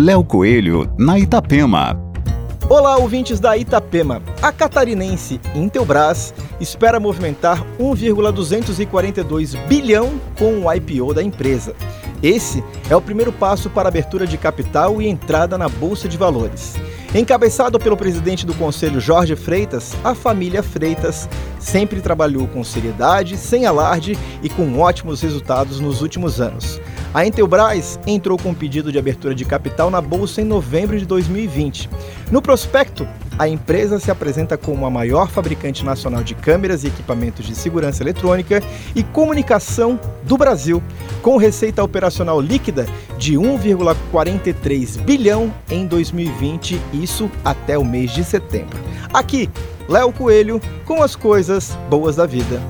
[0.00, 2.00] Léo Coelho, na Itapema.
[2.68, 4.22] Olá, ouvintes da Itapema.
[4.40, 11.74] A catarinense Intelbras espera movimentar 1,242 bilhão com o IPO da empresa.
[12.22, 16.76] Esse é o primeiro passo para abertura de capital e entrada na Bolsa de Valores.
[17.12, 21.28] Encabeçado pelo presidente do conselho Jorge Freitas, a família Freitas
[21.58, 26.80] sempre trabalhou com seriedade, sem alarde e com ótimos resultados nos últimos anos.
[27.12, 31.06] A Intelbras entrou com um pedido de abertura de capital na bolsa em novembro de
[31.06, 31.88] 2020.
[32.30, 33.08] No prospecto,
[33.38, 38.02] a empresa se apresenta como a maior fabricante nacional de câmeras e equipamentos de segurança
[38.02, 38.62] eletrônica
[38.94, 40.82] e comunicação do Brasil,
[41.22, 42.86] com receita operacional líquida
[43.16, 48.78] de 1,43 bilhão em 2020, isso até o mês de setembro.
[49.12, 49.48] Aqui,
[49.88, 52.60] Léo Coelho com as coisas boas da vida.